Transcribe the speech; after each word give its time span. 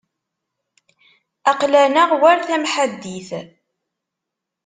Aql-aneɣ 1.51 2.09
war 2.21 2.37
tamḥaddit. 2.47 3.29